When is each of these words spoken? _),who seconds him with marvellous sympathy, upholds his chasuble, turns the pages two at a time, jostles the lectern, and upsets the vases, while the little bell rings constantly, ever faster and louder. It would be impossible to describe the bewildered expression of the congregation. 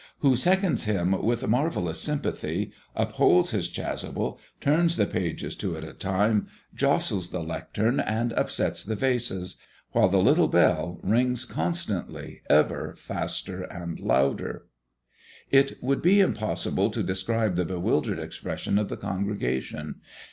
_),who 0.21 0.35
seconds 0.35 0.85
him 0.85 1.11
with 1.23 1.47
marvellous 1.47 2.01
sympathy, 2.01 2.71
upholds 2.95 3.51
his 3.51 3.67
chasuble, 3.67 4.39
turns 4.59 4.95
the 4.97 5.05
pages 5.05 5.55
two 5.55 5.77
at 5.77 5.83
a 5.83 5.93
time, 5.93 6.47
jostles 6.73 7.29
the 7.29 7.43
lectern, 7.43 7.99
and 7.99 8.33
upsets 8.33 8.83
the 8.83 8.95
vases, 8.95 9.57
while 9.91 10.09
the 10.09 10.17
little 10.17 10.47
bell 10.47 10.99
rings 11.03 11.45
constantly, 11.45 12.41
ever 12.49 12.95
faster 12.97 13.61
and 13.61 13.99
louder. 13.99 14.65
It 15.51 15.77
would 15.83 16.01
be 16.01 16.19
impossible 16.19 16.89
to 16.89 17.03
describe 17.03 17.53
the 17.53 17.63
bewildered 17.63 18.17
expression 18.17 18.79
of 18.79 18.89
the 18.89 18.97
congregation. 18.97 20.01